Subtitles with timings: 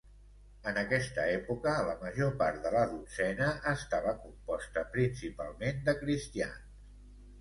[0.69, 6.77] En aquesta època, la major part de la Dotzena estava composta principalment de cristians.